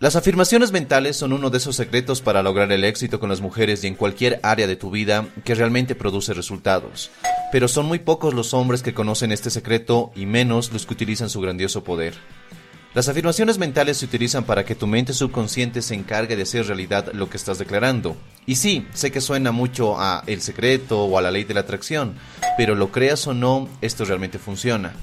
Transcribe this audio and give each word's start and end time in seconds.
Las 0.00 0.16
afirmaciones 0.16 0.72
mentales 0.72 1.18
son 1.18 1.34
uno 1.34 1.50
de 1.50 1.58
esos 1.58 1.76
secretos 1.76 2.22
para 2.22 2.42
lograr 2.42 2.72
el 2.72 2.84
éxito 2.84 3.20
con 3.20 3.28
las 3.28 3.42
mujeres 3.42 3.84
y 3.84 3.86
en 3.86 3.94
cualquier 3.94 4.40
área 4.42 4.66
de 4.66 4.74
tu 4.74 4.90
vida 4.90 5.28
que 5.44 5.54
realmente 5.54 5.94
produce 5.94 6.32
resultados. 6.32 7.10
Pero 7.52 7.68
son 7.68 7.84
muy 7.84 7.98
pocos 7.98 8.32
los 8.32 8.54
hombres 8.54 8.82
que 8.82 8.94
conocen 8.94 9.30
este 9.30 9.50
secreto 9.50 10.10
y 10.16 10.24
menos 10.24 10.72
los 10.72 10.86
que 10.86 10.94
utilizan 10.94 11.28
su 11.28 11.42
grandioso 11.42 11.84
poder. 11.84 12.14
Las 12.94 13.10
afirmaciones 13.10 13.58
mentales 13.58 13.98
se 13.98 14.06
utilizan 14.06 14.44
para 14.44 14.64
que 14.64 14.74
tu 14.74 14.86
mente 14.86 15.12
subconsciente 15.12 15.82
se 15.82 15.96
encargue 15.96 16.34
de 16.34 16.44
hacer 16.44 16.66
realidad 16.66 17.12
lo 17.12 17.28
que 17.28 17.36
estás 17.36 17.58
declarando. 17.58 18.16
Y 18.46 18.56
sí, 18.56 18.86
sé 18.94 19.12
que 19.12 19.20
suena 19.20 19.52
mucho 19.52 20.00
a 20.00 20.24
el 20.26 20.40
secreto 20.40 21.04
o 21.04 21.18
a 21.18 21.22
la 21.22 21.30
ley 21.30 21.44
de 21.44 21.52
la 21.52 21.60
atracción, 21.60 22.14
pero 22.56 22.74
lo 22.74 22.90
creas 22.90 23.26
o 23.26 23.34
no, 23.34 23.68
esto 23.82 24.06
realmente 24.06 24.38
funciona. 24.38 24.94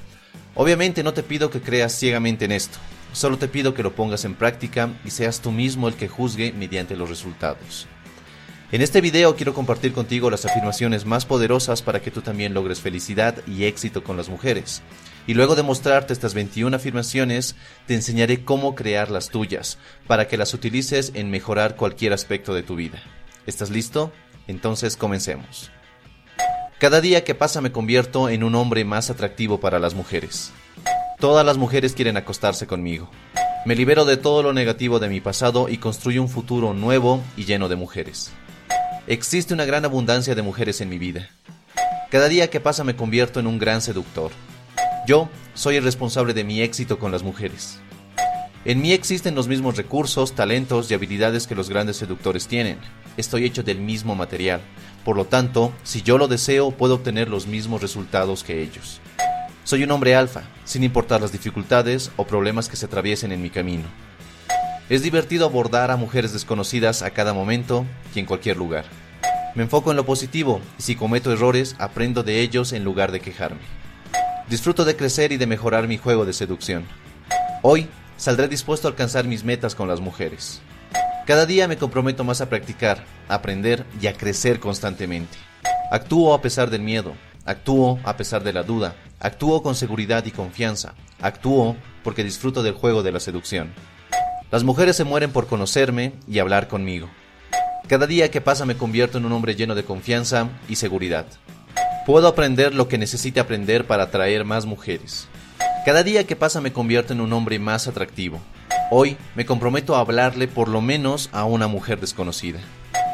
Obviamente 0.56 1.04
no 1.04 1.14
te 1.14 1.22
pido 1.22 1.52
que 1.52 1.62
creas 1.62 1.94
ciegamente 1.94 2.46
en 2.46 2.52
esto. 2.52 2.80
Solo 3.18 3.40
te 3.40 3.48
pido 3.48 3.74
que 3.74 3.82
lo 3.82 3.96
pongas 3.96 4.26
en 4.26 4.36
práctica 4.36 4.92
y 5.04 5.10
seas 5.10 5.42
tú 5.42 5.52
mismo 5.52 5.88
el 5.88 5.96
que 5.96 6.08
juzgue 6.08 6.54
mediante 6.54 6.96
los 6.96 7.10
resultados. 7.10 7.88
En 8.72 8.84
este 8.84 9.02
video 9.02 9.36
quiero 9.36 9.56
compartir 9.56 9.92
contigo 9.92 10.30
las 10.30 10.46
afirmaciones 10.46 11.04
más 11.04 11.26
poderosas 11.26 11.82
para 11.82 12.00
que 12.00 12.12
tú 12.12 12.22
también 12.22 12.54
logres 12.54 12.80
felicidad 12.80 13.36
y 13.48 13.64
éxito 13.64 14.04
con 14.04 14.18
las 14.18 14.30
mujeres. 14.30 14.84
Y 15.26 15.34
luego 15.34 15.56
de 15.56 15.64
mostrarte 15.64 16.14
estas 16.14 16.36
21 16.36 16.76
afirmaciones, 16.76 17.56
te 17.88 17.96
enseñaré 17.96 18.46
cómo 18.46 18.76
crear 18.76 19.10
las 19.10 19.30
tuyas, 19.30 19.80
para 20.06 20.28
que 20.28 20.38
las 20.38 20.54
utilices 20.54 21.12
en 21.16 21.32
mejorar 21.32 21.76
cualquier 21.76 22.14
aspecto 22.14 22.54
de 22.54 22.62
tu 22.62 22.76
vida. 22.76 23.02
¿Estás 23.48 23.72
listo? 23.72 24.12
Entonces 24.46 24.96
comencemos. 24.96 25.72
Cada 26.78 27.02
día 27.02 27.24
que 27.24 27.34
pasa 27.34 27.62
me 27.62 27.72
convierto 27.72 28.30
en 28.30 28.44
un 28.44 28.54
hombre 28.54 28.86
más 28.86 29.10
atractivo 29.10 29.60
para 29.60 29.80
las 29.80 29.96
mujeres. 29.96 30.54
Todas 31.20 31.44
las 31.44 31.58
mujeres 31.58 31.94
quieren 31.94 32.16
acostarse 32.16 32.68
conmigo. 32.68 33.10
Me 33.66 33.76
libero 33.76 34.06
de 34.06 34.18
todo 34.18 34.44
lo 34.44 34.54
negativo 34.54 35.00
de 35.00 35.10
mi 35.10 35.20
pasado 35.20 35.68
y 35.68 35.80
construyo 35.80 36.22
un 36.22 36.30
futuro 36.30 36.76
nuevo 36.76 37.24
y 37.36 37.46
lleno 37.46 37.70
de 37.70 37.76
mujeres. 37.76 38.30
Existe 39.08 39.56
una 39.56 39.66
gran 39.66 39.84
abundancia 39.84 40.36
de 40.36 40.44
mujeres 40.44 40.80
en 40.80 40.90
mi 40.90 41.00
vida. 41.00 41.28
Cada 42.12 42.28
día 42.28 42.52
que 42.52 42.60
pasa 42.60 42.84
me 42.84 42.96
convierto 42.96 43.40
en 43.40 43.48
un 43.48 43.58
gran 43.58 43.82
seductor. 43.82 44.30
Yo 45.08 45.28
soy 45.56 45.78
el 45.78 45.84
responsable 45.84 46.36
de 46.36 46.44
mi 46.44 46.62
éxito 46.62 47.00
con 47.00 47.12
las 47.12 47.24
mujeres. 47.24 47.80
En 48.64 48.80
mí 48.80 48.92
existen 48.92 49.34
los 49.34 49.48
mismos 49.48 49.76
recursos, 49.76 50.34
talentos 50.34 50.92
y 50.92 50.94
habilidades 50.94 51.48
que 51.48 51.56
los 51.56 51.68
grandes 51.68 51.98
seductores 51.98 52.48
tienen. 52.48 52.78
Estoy 53.18 53.46
hecho 53.46 53.64
del 53.64 53.80
mismo 53.80 54.14
material. 54.14 54.62
Por 55.04 55.16
lo 55.16 55.26
tanto, 55.26 55.74
si 55.84 56.04
yo 56.04 56.20
lo 56.20 56.28
deseo, 56.28 56.70
puedo 56.70 56.94
obtener 56.94 57.28
los 57.28 57.48
mismos 57.48 57.82
resultados 57.82 58.44
que 58.44 58.62
ellos. 58.62 59.02
Soy 59.68 59.84
un 59.84 59.92
hombre 59.92 60.16
alfa, 60.16 60.44
sin 60.64 60.86
importar 60.86 61.20
las 61.20 61.34
dificultades 61.34 62.10
o 62.16 62.26
problemas 62.26 62.70
que 62.70 62.78
se 62.78 62.86
atraviesen 62.86 63.34
en 63.34 63.42
mi 63.42 63.50
camino. 63.50 63.84
Es 64.88 65.04
divertido 65.04 65.46
abordar 65.46 65.92
a 65.92 65.98
mujeres 65.98 66.32
desconocidas 66.32 67.02
a 67.02 67.10
cada 67.10 67.34
momento 67.34 67.86
y 68.16 68.20
en 68.20 68.26
cualquier 68.26 68.56
lugar. 68.56 68.86
Me 69.56 69.64
enfoco 69.64 69.92
en 69.92 69.98
lo 69.98 70.06
positivo 70.06 70.62
y 70.80 70.84
si 70.84 70.96
cometo 70.96 71.34
errores 71.34 71.76
aprendo 71.80 72.24
de 72.24 72.40
ellos 72.40 72.72
en 72.72 72.86
lugar 72.86 73.12
de 73.12 73.20
quejarme. 73.20 73.60
Disfruto 74.50 74.86
de 74.86 74.96
crecer 74.96 75.34
y 75.34 75.38
de 75.38 75.48
mejorar 75.48 75.86
mi 75.90 75.98
juego 75.98 76.24
de 76.24 76.32
seducción. 76.32 76.86
Hoy 77.62 77.90
saldré 78.16 78.48
dispuesto 78.48 78.88
a 78.88 78.92
alcanzar 78.92 79.26
mis 79.26 79.44
metas 79.44 79.76
con 79.76 79.90
las 79.90 80.00
mujeres. 80.00 80.62
Cada 81.26 81.46
día 81.46 81.68
me 81.68 81.76
comprometo 81.76 82.24
más 82.24 82.40
a 82.40 82.48
practicar, 82.48 83.04
aprender 83.28 83.86
y 84.00 84.08
a 84.08 84.14
crecer 84.14 84.62
constantemente. 84.62 85.38
Actúo 85.92 86.34
a 86.34 86.42
pesar 86.42 86.70
del 86.70 86.84
miedo, 86.84 87.16
Actúo 87.48 87.98
a 88.04 88.18
pesar 88.18 88.44
de 88.44 88.52
la 88.52 88.64
duda. 88.64 88.96
Actúo 89.22 89.64
con 89.64 89.74
seguridad 89.74 90.26
y 90.26 90.32
confianza. 90.32 90.96
Actúo 91.22 91.78
porque 92.04 92.26
disfruto 92.26 92.62
del 92.62 92.74
juego 92.74 93.04
de 93.04 93.14
la 93.14 93.22
seducción. 93.22 93.72
Las 94.52 94.66
mujeres 94.66 94.98
se 94.98 95.06
mueren 95.06 95.32
por 95.32 95.48
conocerme 95.48 96.12
y 96.28 96.40
hablar 96.40 96.68
conmigo. 96.68 97.10
Cada 97.88 98.06
día 98.06 98.30
que 98.30 98.42
pasa 98.42 98.66
me 98.66 98.76
convierto 98.76 99.18
en 99.18 99.26
un 99.26 99.32
hombre 99.32 99.56
lleno 99.56 99.76
de 99.76 99.86
confianza 99.86 100.50
y 100.68 100.76
seguridad. 100.76 101.26
Puedo 102.06 102.28
aprender 102.28 102.76
lo 102.76 102.90
que 102.90 102.98
necesite 102.98 103.40
aprender 103.40 103.88
para 103.88 104.04
atraer 104.04 104.44
más 104.44 104.66
mujeres. 104.66 105.30
Cada 105.86 106.04
día 106.04 106.28
que 106.28 106.36
pasa 106.36 106.60
me 106.60 106.74
convierto 106.74 107.14
en 107.14 107.22
un 107.22 107.32
hombre 107.32 107.60
más 107.60 107.88
atractivo. 107.88 108.42
Hoy 108.92 109.16
me 109.36 109.46
comprometo 109.46 109.96
a 109.96 110.02
hablarle 110.02 110.50
por 110.50 110.68
lo 110.68 110.82
menos 110.82 111.30
a 111.32 111.46
una 111.46 111.68
mujer 111.68 112.02
desconocida. 112.02 112.60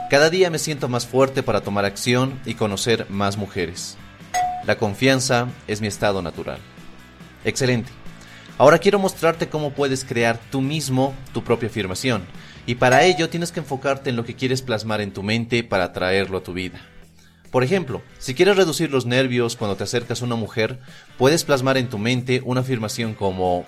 Cada 0.10 0.32
día 0.32 0.50
me 0.50 0.58
siento 0.58 0.90
más 0.90 1.06
fuerte 1.06 1.44
para 1.44 1.62
tomar 1.62 1.86
acción 1.86 2.40
y 2.46 2.56
conocer 2.56 3.06
más 3.10 3.38
mujeres. 3.38 3.96
La 4.66 4.78
confianza 4.78 5.48
es 5.68 5.82
mi 5.82 5.88
estado 5.88 6.22
natural. 6.22 6.60
Excelente. 7.44 7.92
Ahora 8.58 8.78
quiero 8.78 9.00
mostrarte 9.00 9.50
cómo 9.50 9.72
puedes 9.72 10.06
crear 10.06 10.40
tú 10.52 10.62
mismo 10.62 11.14
tu 11.34 11.44
propia 11.44 11.70
afirmación. 11.70 12.24
Y 12.66 12.76
para 12.76 13.04
ello 13.04 13.30
tienes 13.30 13.52
que 13.52 13.60
enfocarte 13.60 14.10
en 14.10 14.16
lo 14.16 14.24
que 14.24 14.36
quieres 14.36 14.62
plasmar 14.62 15.02
en 15.02 15.12
tu 15.12 15.24
mente 15.24 15.64
para 15.64 15.92
traerlo 15.92 16.38
a 16.38 16.44
tu 16.44 16.54
vida. 16.54 16.80
Por 17.52 17.64
ejemplo, 17.64 18.02
si 18.20 18.34
quieres 18.34 18.56
reducir 18.56 18.90
los 18.90 19.06
nervios 19.06 19.56
cuando 19.56 19.76
te 19.76 19.84
acercas 19.84 20.22
a 20.22 20.26
una 20.26 20.36
mujer, 20.36 20.80
puedes 21.18 21.44
plasmar 21.44 21.78
en 21.78 21.90
tu 21.90 21.98
mente 21.98 22.42
una 22.46 22.62
afirmación 22.62 23.14
como, 23.14 23.66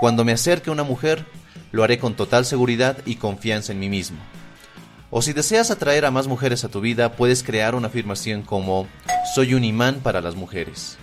cuando 0.00 0.24
me 0.24 0.32
acerque 0.32 0.70
una 0.70 0.84
mujer, 0.84 1.26
lo 1.72 1.84
haré 1.84 1.98
con 1.98 2.14
total 2.14 2.44
seguridad 2.44 2.96
y 3.04 3.16
confianza 3.16 3.72
en 3.72 3.80
mí 3.80 3.88
mismo. 3.88 4.18
O 5.10 5.22
si 5.22 5.32
deseas 5.32 5.70
atraer 5.70 6.04
a 6.04 6.10
más 6.10 6.26
mujeres 6.26 6.64
a 6.64 6.68
tu 6.68 6.80
vida, 6.80 7.12
puedes 7.12 7.42
crear 7.42 7.74
una 7.74 7.88
afirmación 7.88 8.42
como 8.42 8.86
soy 9.34 9.54
un 9.54 9.64
imán 9.64 10.00
para 10.02 10.20
las 10.20 10.34
mujeres. 10.34 10.98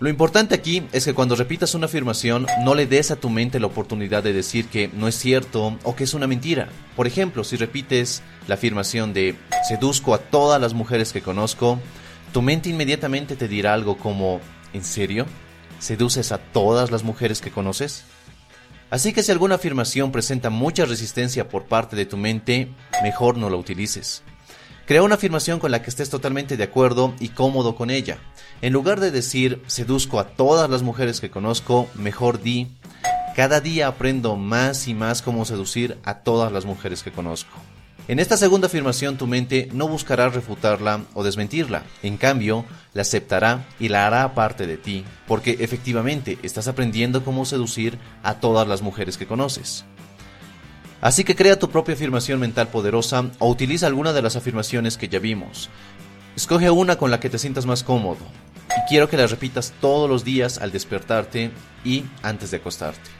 Lo 0.00 0.08
importante 0.08 0.54
aquí 0.54 0.82
es 0.92 1.04
que 1.04 1.14
cuando 1.14 1.36
repitas 1.36 1.74
una 1.74 1.86
afirmación 1.86 2.46
no 2.64 2.74
le 2.74 2.86
des 2.86 3.10
a 3.10 3.16
tu 3.16 3.28
mente 3.28 3.60
la 3.60 3.66
oportunidad 3.66 4.22
de 4.22 4.32
decir 4.32 4.66
que 4.66 4.88
no 4.88 5.08
es 5.08 5.14
cierto 5.14 5.78
o 5.84 5.94
que 5.94 6.04
es 6.04 6.14
una 6.14 6.26
mentira. 6.26 6.68
Por 6.96 7.06
ejemplo, 7.06 7.44
si 7.44 7.56
repites 7.56 8.22
la 8.48 8.54
afirmación 8.54 9.12
de 9.12 9.36
seduzco 9.68 10.14
a 10.14 10.18
todas 10.18 10.60
las 10.60 10.72
mujeres 10.72 11.12
que 11.12 11.20
conozco, 11.20 11.78
tu 12.32 12.40
mente 12.42 12.70
inmediatamente 12.70 13.36
te 13.36 13.46
dirá 13.46 13.74
algo 13.74 13.98
como 13.98 14.40
¿En 14.72 14.84
serio? 14.84 15.26
¿Seduces 15.78 16.30
a 16.32 16.38
todas 16.38 16.90
las 16.90 17.02
mujeres 17.02 17.40
que 17.40 17.50
conoces? 17.50 18.04
Así 18.90 19.12
que 19.12 19.22
si 19.22 19.30
alguna 19.30 19.54
afirmación 19.54 20.10
presenta 20.10 20.50
mucha 20.50 20.84
resistencia 20.84 21.48
por 21.48 21.64
parte 21.64 21.94
de 21.94 22.06
tu 22.06 22.16
mente, 22.16 22.72
mejor 23.02 23.38
no 23.38 23.48
la 23.48 23.56
utilices. 23.56 24.22
Crea 24.86 25.04
una 25.04 25.14
afirmación 25.14 25.60
con 25.60 25.70
la 25.70 25.82
que 25.82 25.90
estés 25.90 26.10
totalmente 26.10 26.56
de 26.56 26.64
acuerdo 26.64 27.14
y 27.20 27.28
cómodo 27.28 27.76
con 27.76 27.90
ella. 27.90 28.18
En 28.60 28.72
lugar 28.72 28.98
de 28.98 29.12
decir 29.12 29.62
seduzco 29.68 30.18
a 30.18 30.30
todas 30.30 30.68
las 30.68 30.82
mujeres 30.82 31.20
que 31.20 31.30
conozco, 31.30 31.88
mejor 31.94 32.42
di 32.42 32.66
cada 33.36 33.60
día 33.60 33.86
aprendo 33.86 34.34
más 34.34 34.88
y 34.88 34.94
más 34.94 35.22
cómo 35.22 35.44
seducir 35.44 35.96
a 36.04 36.18
todas 36.18 36.50
las 36.50 36.64
mujeres 36.64 37.04
que 37.04 37.12
conozco. 37.12 37.56
En 38.08 38.18
esta 38.18 38.36
segunda 38.36 38.66
afirmación 38.66 39.16
tu 39.16 39.26
mente 39.26 39.68
no 39.72 39.86
buscará 39.86 40.28
refutarla 40.28 41.04
o 41.14 41.22
desmentirla, 41.22 41.84
en 42.02 42.16
cambio 42.16 42.64
la 42.92 43.02
aceptará 43.02 43.66
y 43.78 43.88
la 43.88 44.06
hará 44.06 44.34
parte 44.34 44.66
de 44.66 44.76
ti, 44.76 45.04
porque 45.28 45.58
efectivamente 45.60 46.38
estás 46.42 46.66
aprendiendo 46.66 47.24
cómo 47.24 47.44
seducir 47.44 47.98
a 48.22 48.34
todas 48.34 48.66
las 48.66 48.82
mujeres 48.82 49.16
que 49.16 49.26
conoces. 49.26 49.84
Así 51.00 51.24
que 51.24 51.36
crea 51.36 51.58
tu 51.58 51.70
propia 51.70 51.94
afirmación 51.94 52.40
mental 52.40 52.68
poderosa 52.68 53.30
o 53.38 53.48
utiliza 53.48 53.86
alguna 53.86 54.12
de 54.12 54.22
las 54.22 54.36
afirmaciones 54.36 54.98
que 54.98 55.08
ya 55.08 55.18
vimos. 55.18 55.70
Escoge 56.36 56.70
una 56.70 56.96
con 56.96 57.10
la 57.10 57.20
que 57.20 57.30
te 57.30 57.38
sientas 57.38 57.64
más 57.64 57.82
cómodo 57.82 58.18
y 58.68 58.88
quiero 58.88 59.08
que 59.08 59.16
la 59.16 59.26
repitas 59.26 59.72
todos 59.80 60.10
los 60.10 60.24
días 60.24 60.58
al 60.58 60.72
despertarte 60.72 61.52
y 61.84 62.04
antes 62.22 62.50
de 62.50 62.58
acostarte. 62.58 63.19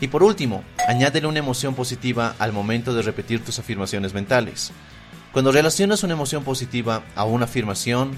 Y 0.00 0.08
por 0.08 0.22
último, 0.22 0.62
añádele 0.86 1.26
una 1.26 1.40
emoción 1.40 1.74
positiva 1.74 2.34
al 2.38 2.52
momento 2.52 2.94
de 2.94 3.02
repetir 3.02 3.44
tus 3.44 3.58
afirmaciones 3.58 4.14
mentales. 4.14 4.72
Cuando 5.32 5.52
relacionas 5.52 6.02
una 6.02 6.14
emoción 6.14 6.44
positiva 6.44 7.02
a 7.16 7.24
una 7.24 7.44
afirmación, 7.44 8.12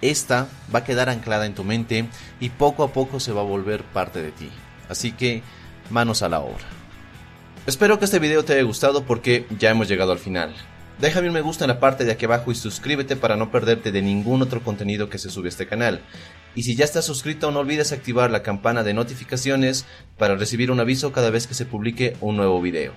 esta 0.00 0.48
va 0.74 0.80
a 0.80 0.84
quedar 0.84 1.08
anclada 1.08 1.46
en 1.46 1.54
tu 1.54 1.64
mente 1.64 2.08
y 2.40 2.50
poco 2.50 2.82
a 2.82 2.92
poco 2.92 3.20
se 3.20 3.32
va 3.32 3.42
a 3.42 3.44
volver 3.44 3.82
parte 3.84 4.22
de 4.22 4.32
ti. 4.32 4.50
Así 4.88 5.12
que, 5.12 5.42
manos 5.90 6.22
a 6.22 6.28
la 6.28 6.40
obra. 6.40 6.64
Espero 7.66 7.98
que 7.98 8.06
este 8.06 8.18
video 8.18 8.44
te 8.44 8.54
haya 8.54 8.62
gustado 8.62 9.04
porque 9.04 9.46
ya 9.58 9.70
hemos 9.70 9.88
llegado 9.88 10.12
al 10.12 10.18
final. 10.18 10.54
Déjame 11.00 11.28
un 11.28 11.34
me 11.34 11.42
gusta 11.42 11.64
en 11.64 11.68
la 11.68 11.78
parte 11.78 12.04
de 12.04 12.10
aquí 12.10 12.24
abajo 12.24 12.50
y 12.50 12.56
suscríbete 12.56 13.14
para 13.14 13.36
no 13.36 13.52
perderte 13.52 13.92
de 13.92 14.02
ningún 14.02 14.42
otro 14.42 14.64
contenido 14.64 15.08
que 15.08 15.18
se 15.18 15.30
sube 15.30 15.46
a 15.46 15.50
este 15.50 15.68
canal. 15.68 16.00
Y 16.56 16.64
si 16.64 16.74
ya 16.74 16.84
estás 16.84 17.04
suscrito 17.04 17.52
no 17.52 17.60
olvides 17.60 17.92
activar 17.92 18.32
la 18.32 18.42
campana 18.42 18.82
de 18.82 18.94
notificaciones 18.94 19.86
para 20.16 20.34
recibir 20.34 20.72
un 20.72 20.80
aviso 20.80 21.12
cada 21.12 21.30
vez 21.30 21.46
que 21.46 21.54
se 21.54 21.66
publique 21.66 22.16
un 22.20 22.36
nuevo 22.36 22.60
video. 22.60 22.94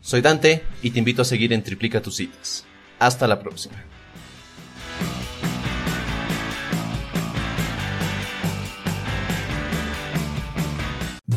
Soy 0.00 0.20
Dante 0.20 0.62
y 0.82 0.90
te 0.90 1.00
invito 1.00 1.22
a 1.22 1.24
seguir 1.24 1.52
en 1.52 1.64
Triplica 1.64 2.00
tus 2.00 2.16
citas. 2.16 2.64
Hasta 3.00 3.26
la 3.26 3.40
próxima. 3.40 3.74